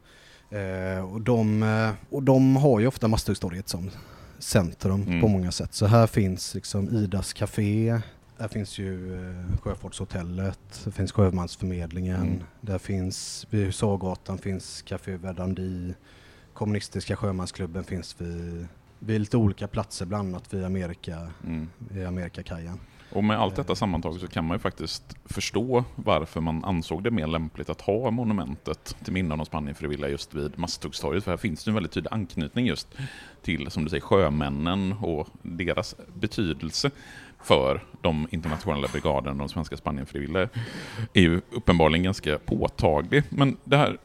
[1.11, 1.63] Och, de,
[2.09, 3.89] och de har ju ofta Masthuggstorget som
[4.39, 5.21] centrum Mm.
[5.21, 5.73] på många sätt.
[5.73, 8.01] Så här finns liksom Idas Café,
[8.39, 12.43] där finns ju eh, Sjöfartshotellet, det finns Sjömansförmedlingen, Mm.
[12.61, 15.93] där finns vid Husagatan finns Café Verdandi,
[16.53, 18.67] Kommunistiska Sjömansklubben finns vid,
[18.99, 21.69] vid lite olika platser, bland annat vid Amerika, Mm.
[21.77, 22.79] vid Amerikakajen.
[23.13, 27.11] Och med allt detta sammantaget så kan man ju faktiskt förstå varför man ansåg det
[27.11, 31.23] mer lämpligt att ha monumentet till minne av de Spanienfrivilliga just vid Masthuggstorget.
[31.23, 32.87] För här finns det en väldigt tydlig anknytning just
[33.41, 36.91] till, som du säger, sjömännen och deras betydelse
[37.43, 40.49] för de internationella brigaderna, de svenska Spanienfrivilliga,
[41.13, 43.23] är ju uppenbarligen ganska påtaglig.
[43.29, 43.97] Men det här,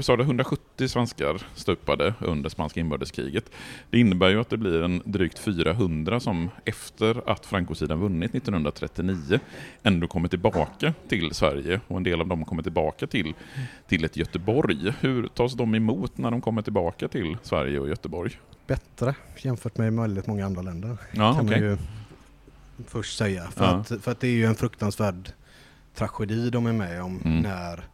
[0.00, 3.50] sa det, 170 svenskar stupade under spanska inbördeskriget.
[3.90, 9.40] Det innebär ju att det blir en drygt 400 som efter att Frankosidan vunnit 1939
[9.82, 13.34] ändå kommer tillbaka till Sverige och en del av dem kommer tillbaka till,
[13.86, 14.92] till ett Göteborg.
[15.00, 18.32] Hur tas de emot när de kommer tillbaka till Sverige och Göteborg?
[18.66, 20.96] Bättre jämfört med väldigt många andra länder.
[21.12, 21.60] Ja, kan okej.
[21.60, 21.78] man ju
[22.86, 23.50] först säga.
[23.50, 23.70] För, Ja.
[23.76, 25.32] att, för att det är ju en fruktansvärd
[25.94, 27.40] tragedi de är med om Mm.
[27.42, 27.84] när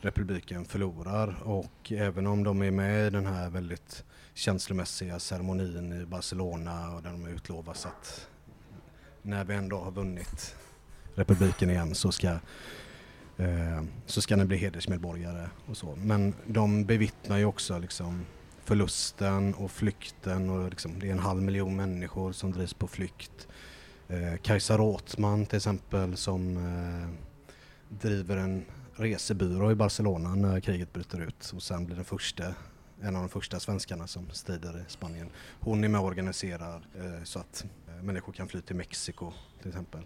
[0.00, 1.42] republiken förlorar.
[1.42, 7.02] Och även om de är med i den här väldigt känslomässiga ceremonin i Barcelona och
[7.02, 8.28] där de utlovas att
[9.22, 10.54] när vi ändå har vunnit
[11.14, 12.28] republiken igen så ska
[13.36, 15.96] eh, så ska ni bli hedersmedborgare och så.
[15.96, 18.26] Men de bevittnar ju också liksom
[18.64, 23.48] förlusten och flykten och liksom, det är en halv miljon människor som drivs på flykt.
[24.08, 27.08] Eh, Kajsa Rothman till exempel som eh,
[27.88, 32.44] driver en resebyrå i Barcelona när kriget bryter ut och sen blir den första,
[33.00, 35.30] en av de första svenskarna som strider i Spanien.
[35.60, 37.64] Hon är med och organiserar eh, så att
[38.02, 40.00] människor kan fly till Mexiko till exempel.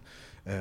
[0.44, 0.54] Eh,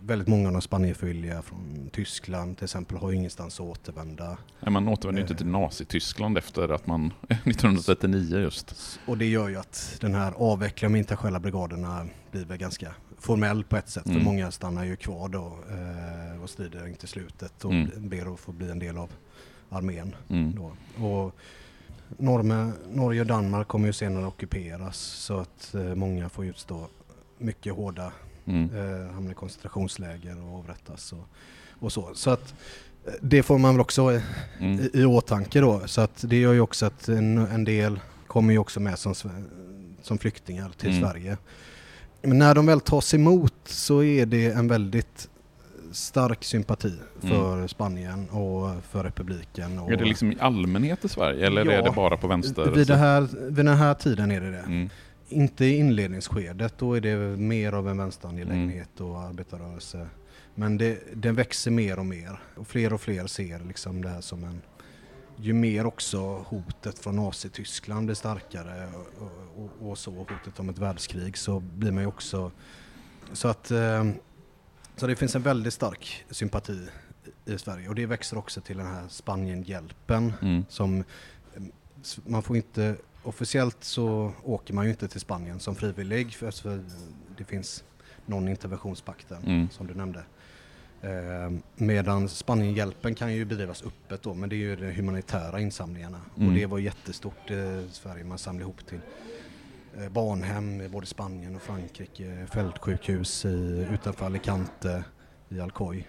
[0.00, 4.38] väldigt många av de Spanienfrivilliga från Tyskland till exempel har ju ingenstans att återvända.
[4.60, 8.98] Nej, man återvänder ju inte till Nazityskland efter att man 1939 just.
[9.06, 13.64] Och det gör ju att den här avvecklingen av internationella brigaderna blir väl ganska formell
[13.64, 14.06] på ett sätt.
[14.06, 14.18] Mm.
[14.18, 18.08] För många stannar ju kvar då eh, och strider in till slutet och Mm.
[18.08, 19.10] ber att få bli en del av
[19.68, 20.14] armén.
[20.28, 20.54] Mm.
[20.54, 20.72] Då.
[21.06, 21.34] Och
[22.18, 26.86] Norge, Norge och Danmark kommer ju senare ockuperas så att eh, många får utstå
[27.38, 28.12] mycket hårda,
[28.46, 28.70] Mm.
[28.76, 31.24] eh, hamnar i koncentrationsläger och avrättas och,
[31.80, 32.10] och så.
[32.14, 32.54] Så att
[33.06, 34.22] eh, det får man väl också eh,
[34.60, 34.80] Mm.
[34.80, 35.82] i, i åtanke då.
[35.86, 39.14] Så att det gör ju också att en, en del kommer ju också med som,
[40.02, 41.00] som flyktingar till Mm.
[41.02, 41.36] Sverige.
[42.22, 45.28] Men när de väl tas emot så är det en väldigt
[45.92, 49.78] stark sympati för Spanien och för republiken.
[49.78, 49.92] Och Mm.
[49.92, 51.72] Är det liksom i allmänhet i Sverige eller Ja.
[51.72, 52.70] är det bara på vänster?
[52.70, 54.58] vid, det här, vid den här tiden är det det.
[54.58, 54.88] Mm.
[55.28, 59.12] Inte i inledningsskedet, då är det mer av en vänsterangelägenhet Mm.
[59.12, 60.06] och arbetarrörelse.
[60.54, 64.20] Men det, den växer mer och mer och fler och fler ser liksom det här
[64.20, 64.62] som en...
[65.36, 70.78] Ju mer också hotet från Nazityskland blir starkare och, och, och så, hotet om ett
[70.78, 72.50] världskrig, så blir man ju också...
[73.32, 73.70] Så att...
[73.70, 74.04] eh,
[74.96, 76.88] Så det finns en väldigt stark sympati
[77.46, 80.64] i Sverige och det växer också till den här Spanienhjälpen Mm.
[80.68, 81.04] som
[82.02, 86.50] s- man får inte officiellt så åker man ju inte till Spanien som frivillig för,
[86.50, 86.84] för
[87.38, 87.84] det finns
[88.26, 89.68] någon interventionspakten Mm.
[89.70, 90.24] som du nämnde.
[91.02, 96.20] Eh, medan Spanienhjälpen kan ju bedrivas öppet då men det är ju de humanitära insamlingarna
[96.36, 96.48] Mm.
[96.48, 98.24] och det var jättestort i Sverige.
[98.24, 99.00] Man samlade ihop till
[100.10, 105.04] barnhem i både Spanien och Frankrike, fältsjukhus i, utanför Alicante
[105.48, 106.04] i Alcoy.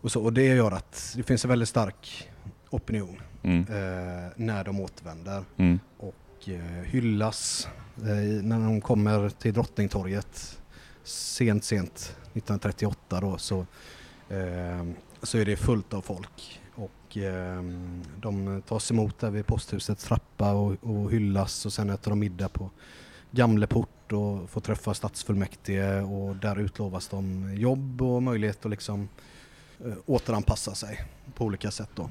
[0.00, 2.30] Och, så, och det gör att det finns en väldigt stark
[2.70, 3.60] opinion Mm.
[3.60, 5.80] eh, när de återvänder Mm.
[5.98, 10.58] och eh, hyllas eh, när de kommer till Drottningtorget
[11.04, 13.58] sent, sent 1938 då så,
[14.28, 14.84] eh,
[15.22, 17.62] så är det fullt av folk och eh,
[18.20, 22.48] de tas emot där vid posthusets trappa och, och hyllas och sen äter de middag
[22.48, 22.70] på
[23.30, 29.08] Gamleport och får träffa stadsfullmäktige och där utlovas de jobb och möjlighet att liksom
[29.84, 31.00] eh, återanpassa sig
[31.34, 32.10] på olika sätt då.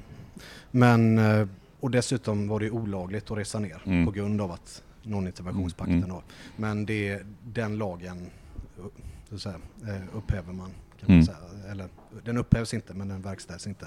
[0.70, 1.48] Men, eh,
[1.80, 4.06] och dessutom var det olagligt att resa ner Mm.
[4.06, 6.08] på grund av att non-interventionspakten Mm.
[6.08, 6.22] då.
[6.56, 8.30] Men det, den lagen
[8.78, 8.84] eh,
[9.30, 11.16] så säga, eh, upphäver man kan Mm.
[11.16, 11.70] man säga.
[11.70, 11.88] Eller
[12.24, 13.86] den upphävs inte men den verkställs inte.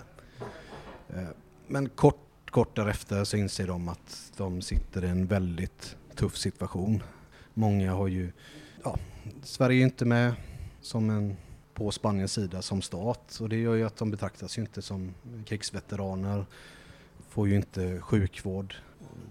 [1.15, 1.27] Eh,
[1.67, 7.03] Men kort, kort därefter så inser de att de sitter i en väldigt tuff situation.
[7.53, 8.31] Många har ju,
[8.83, 8.97] ja,
[9.43, 10.33] Sverige är inte med
[10.81, 11.37] som en
[11.73, 15.13] på Spaniens sida som stat och det gör ju att de betraktas ju inte som
[15.45, 16.45] krigsveteraner.
[17.29, 18.75] Får ju inte sjukvård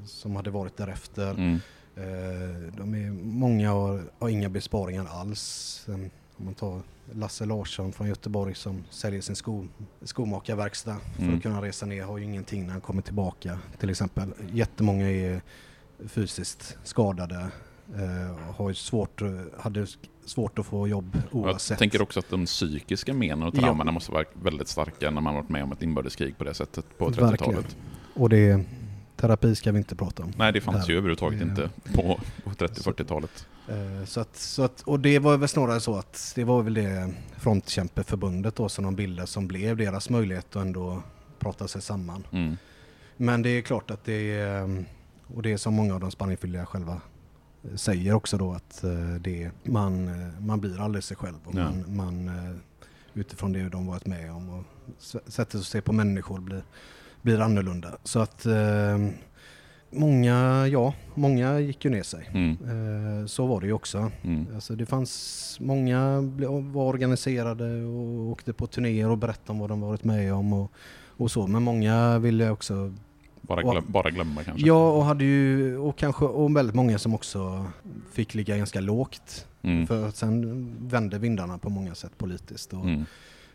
[0.07, 1.31] som hade varit därefter.
[1.31, 1.55] Mm.
[1.97, 5.87] Eh, De är, många har, har inga besparingar alls.
[6.38, 6.81] Om man tar
[7.12, 9.66] Lasse Larsson från Göteborg som säljer sin sko,
[10.03, 11.37] skomakarverkstad för Mm.
[11.37, 14.35] att kunna resa ner har ju ingenting när han kommer tillbaka till exempel.
[14.53, 15.40] Jättemånga är
[16.09, 17.48] fysiskt skadade.
[17.94, 19.87] Eh, har svårt, eh, hade
[20.24, 21.70] svårt att få jobb oavsett.
[21.70, 23.61] Jag tänker också att de psykiska menen och Ja.
[23.61, 26.98] traumorna måste vara väldigt starka när man varit med om ett inbördeskrig på det sättet
[26.98, 27.31] på Verkligen.
[27.31, 27.77] 30-talet.
[28.14, 28.64] Och det,
[29.21, 30.33] terapi ska vi inte prata om.
[30.37, 30.93] Nej, det fanns Där.
[30.93, 33.47] ju överhuvudtaget inte på, på 30-40-talet.
[33.69, 36.75] Eh, Så att, så att, och det var väl snarare så att det var väl
[36.75, 41.03] det frontkämpeförbundet då som de bildade som blev deras möjlighet att ändå
[41.39, 42.27] prata sig samman.
[42.33, 42.57] Mm.
[43.17, 44.83] Men det är klart att det är, eh,
[45.35, 47.01] och det är som många av de Spanienfrivilliga själva
[47.65, 48.85] eh, säger också då att
[49.21, 50.11] det, man,
[50.47, 51.71] man blir aldrig sig själv och Ja.
[51.87, 52.61] man, man
[53.15, 54.65] utifrån det de varit med om och
[55.33, 56.63] sättet att se på människor blir,
[57.23, 57.89] blir annorlunda.
[58.05, 58.99] Så att eh,
[59.91, 62.31] många, ja, många gick ju ner sig.
[62.33, 62.51] Mm.
[63.21, 64.11] Eh, Så var det ju också.
[64.23, 64.47] Mm.
[64.55, 66.21] Alltså det fanns många
[66.73, 70.73] var organiserade och åkte på turnéer och berättade om vad de varit med om och,
[71.17, 71.47] och så.
[71.47, 72.95] Men många ville också,
[73.41, 74.67] Bara, Och- glöm, bara glömma kanske.
[74.67, 77.67] ja och hade ju, och kanske, och väldigt många som också
[78.13, 79.47] fick ligga ganska lågt.
[79.63, 79.87] Mm.
[79.87, 83.05] För att sen vände vindarna på många sätt politiskt och Mm.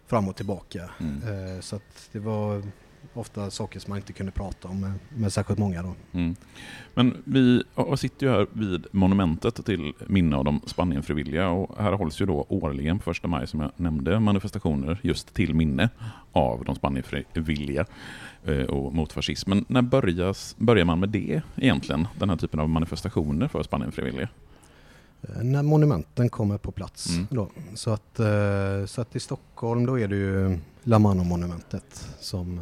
[0.08, 0.90] fram och tillbaka.
[1.00, 1.56] Mm.
[1.56, 2.64] Eh, Så att det var
[3.14, 5.96] ofta saker som man inte kunde prata om med, med särskilt många då.
[6.12, 6.36] Mm.
[6.94, 7.64] Men vi
[7.98, 12.46] sitter ju här vid monumentet till minne av de Spanienfrivilliga och här hålls ju då
[12.50, 15.90] årligen på första maj som jag nämnde manifestationer just till minne
[16.32, 17.86] av de Spanienfrivilliga
[18.46, 19.66] eh, och mot fascismen.
[19.68, 22.08] När börjas, börjar man med det egentligen?
[22.20, 24.30] Den här typen av manifestationer för Spanienfrivilliga?
[25.22, 27.10] Eh, När monumenten kommer på plats.
[27.10, 27.28] Mm.
[27.30, 27.50] Då.
[27.76, 32.60] Så, att, eh, så att i Stockholm då är det ju La Mano-monumentet som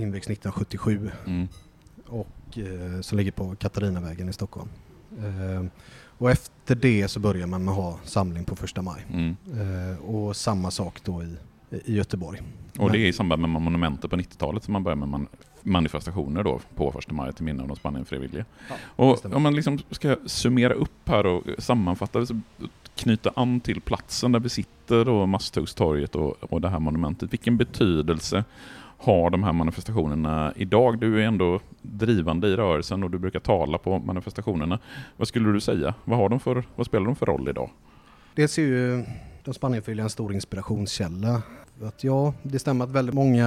[0.00, 1.48] invigs 1977 Mm.
[2.06, 4.68] och eh, som ligger på Katarinavägen i Stockholm.
[5.18, 5.64] Eh,
[6.18, 9.06] och efter det så börjar man med att ha samling på första maj.
[9.12, 9.36] Mm.
[9.92, 11.36] Eh, och samma sak då i,
[11.84, 12.40] i Göteborg.
[12.78, 15.26] Och det är i samband med monumentet på 90-talet som man börjar med man
[15.62, 18.44] manifestationer då på första maj till minne av de Spanienfrivilliga.
[18.68, 22.40] Ja, och om man liksom ska summera upp här och sammanfatta, så
[22.96, 27.32] knyta an till platsen där vi sitter och Masthuggstorget och, och det här monumentet.
[27.32, 28.44] Vilken betydelse
[29.00, 30.98] har de här manifestationerna idag?
[30.98, 34.78] Du är ändå drivande i rörelsen och du brukar tala på manifestationerna.
[35.16, 35.94] Vad skulle du säga?
[36.04, 37.70] Vad, har de för, vad spelar de för roll idag?
[38.34, 39.04] Dels är ju
[39.44, 41.42] de Spanienfrivilliga en stor inspirationskälla.
[41.82, 43.46] Att ja, det stämmer att väldigt många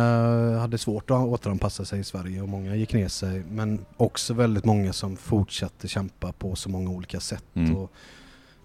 [0.59, 3.43] hade svårt att återanpassa sig i Sverige och många gick ner sig.
[3.49, 7.45] Men också väldigt många som fortsatte kämpa på så många olika sätt.
[7.53, 7.75] Mm.
[7.75, 7.91] Och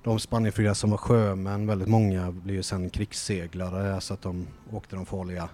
[0.04, 4.96] de Spanienfrivilliga som var sjömän, väldigt många blev ju sen krigsseglare, alltså att de åkte
[4.96, 5.48] de farliga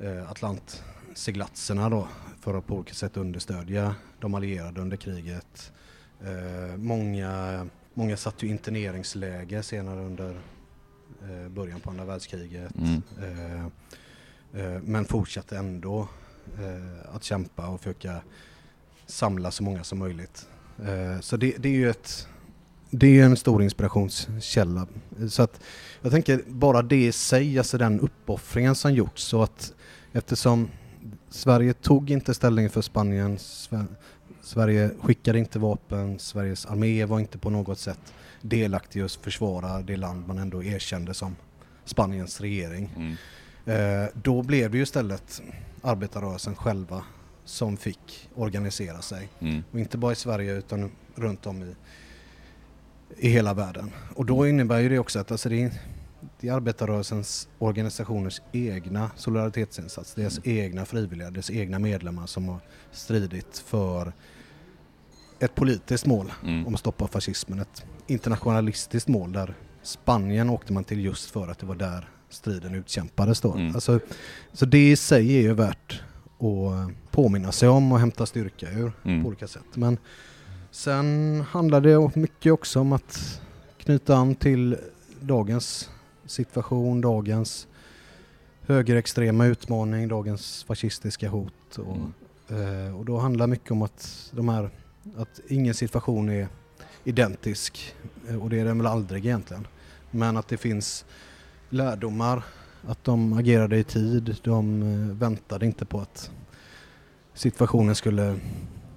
[0.00, 2.08] eh, Atlantseglatserna då
[2.40, 5.72] för att på olika sätt understödja de allierade under kriget.
[6.20, 10.40] Eh, många, många satt ju interneringsläger senare under
[11.22, 12.72] eh, början på andra världskriget.
[12.74, 13.02] Mm.
[13.22, 13.64] Eh,
[14.60, 16.08] eh, men fortsatte ändå
[17.12, 18.20] att kämpa och försöka
[19.06, 20.48] samla så många som möjligt.
[21.20, 22.28] så det, det är ju ett
[22.90, 24.86] det är en stor inspirationskälla.
[25.28, 25.60] Så att
[26.02, 29.72] jag tänker bara det i sig, alltså den uppoffringen som gjorts så att
[30.12, 30.68] eftersom
[31.28, 33.38] Sverige tog inte ställning för Spanien,
[34.42, 39.82] Sverige skickade inte vapen, Sveriges armé var inte på något sätt delaktig i att försvara
[39.82, 41.36] det land man ändå erkände som
[41.84, 42.90] Spaniens regering.
[42.96, 43.16] Mm.
[43.64, 45.42] Eh, då blev det ju istället
[45.82, 47.04] arbetarrörelsen själva
[47.44, 49.28] som fick organisera sig.
[49.40, 49.62] Mm.
[49.72, 51.74] Och inte bara i Sverige utan runt om i
[53.18, 53.90] i hela världen.
[54.14, 55.72] Och då innebär ju det också att alltså det,
[56.48, 60.58] är arbetarrörelsens organisationers egna solidaritetsinsats, deras mm.
[60.58, 62.60] egna frivilliga, deras egna medlemmar som har
[62.92, 64.12] stridit för
[65.38, 66.66] ett politiskt mål mm.
[66.66, 71.58] om att stoppa fascismen, ett internationalistiskt mål där Spanien åkte man till just för att
[71.58, 73.52] det var där striden utkämpades då.
[73.52, 73.74] Mm.
[73.74, 74.00] Alltså,
[74.52, 76.02] så det i sig är ju värt
[76.38, 79.22] att påminna sig om och hämta styrka ur mm.
[79.22, 79.66] på olika sätt.
[79.74, 79.98] Men
[80.70, 83.40] Sen handlar det mycket också om att
[83.78, 84.76] knyta an till
[85.20, 85.90] dagens
[86.30, 87.68] situation, dagens
[88.62, 91.78] högerextrema utmaning, dagens fascistiska hot.
[91.78, 91.96] Och,
[92.48, 92.86] mm.
[92.86, 94.70] eh, och då handlar mycket om att, de här,
[95.16, 96.48] att ingen situation är
[97.04, 97.94] identisk
[98.28, 99.66] eh, och det är den väl aldrig egentligen.
[100.10, 101.04] Men att det finns
[101.68, 102.44] lärdomar,
[102.86, 106.30] att de agerade i tid, de eh, väntade inte på att
[107.34, 108.36] situationen skulle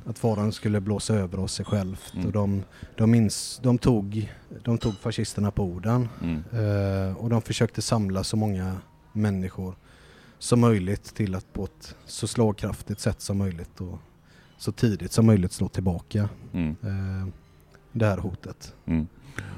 [0.05, 2.13] att faran skulle blåsa över oss sig självt.
[2.13, 2.25] Mm.
[2.25, 2.63] Och de,
[2.97, 4.33] de, minns, de, tog,
[4.63, 6.43] de tog fascisterna på orden mm.
[6.51, 8.77] eh, och de försökte samla så många
[9.13, 9.75] människor
[10.39, 13.99] som möjligt till att på ett så slagkraftigt sätt som möjligt och
[14.57, 16.75] så tidigt som möjligt slå tillbaka mm.
[16.81, 17.33] eh,
[17.91, 18.75] det här hotet.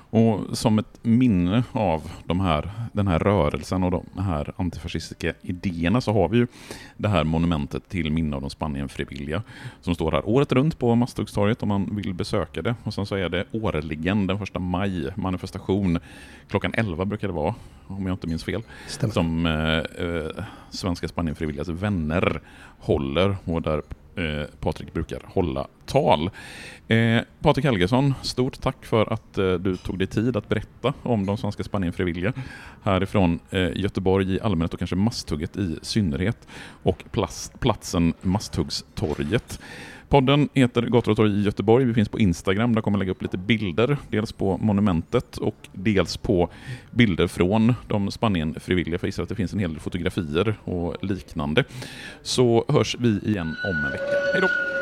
[0.10, 6.02] Och som ett minne av de här, den här rörelsen och de här antifascistiska idéerna
[6.02, 6.48] så har vi ju
[6.98, 9.44] det här monumentet till minne av de Spanienfrivilliga
[9.82, 12.76] som står här året runt på Masthuggstorget om man vill besöka det.
[12.84, 16.00] Och sen så är det årligen den första maj manifestation.
[16.50, 17.56] Klockan 11 brukar det vara,
[17.88, 19.14] om jag inte minns fel, Stämmer.
[19.14, 22.42] som eh, eh, Svenska Spanienfrivilligas vänner
[22.80, 23.82] håller och där
[24.16, 26.30] eh, Patrik brukar hålla tal.
[26.88, 31.26] Eh, Patrik Helgesson, stort tack för att eh, du tog dig tid att berätta om
[31.26, 32.34] de svenska Spanienfrivilliga
[32.84, 36.48] härifrån eh, Göteborg i allmänhet och kanske Masthugget i synnerhet
[36.84, 39.60] och plats, platsen Masthuggstorget.
[40.10, 41.86] Podden heter Gator och torg i Göteborg.
[41.86, 42.76] Vi finns på Instagram.
[42.76, 43.98] Där kommer jag lägga upp lite bilder.
[44.10, 46.50] Dels på monumentet och dels på
[46.92, 49.00] bilder från de Spanien-frivilliga.
[49.00, 51.64] För jag att det finns en hel del fotografier och liknande.
[52.22, 54.16] Så hörs vi igen om en vecka.
[54.34, 54.75] Hej då!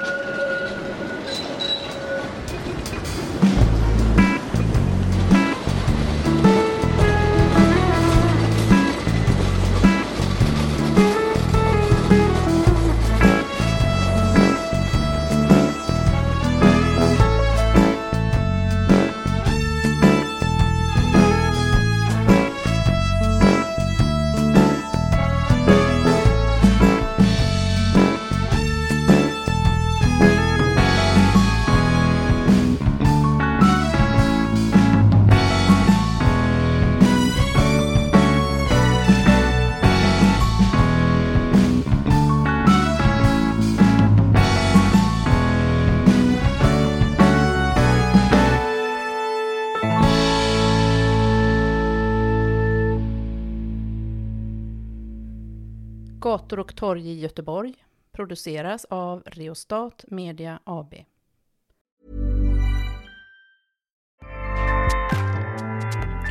[56.34, 57.74] Gator och torg i Göteborg
[58.12, 60.94] produceras av Reostat Media AB.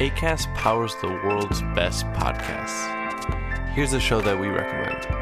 [0.00, 2.88] Acast powers the world's best podcasts.
[3.76, 5.21] Here's a show that we recommend.